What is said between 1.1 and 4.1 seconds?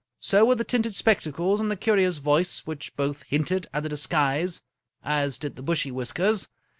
tacles and the curious voice, which both hinted at a dis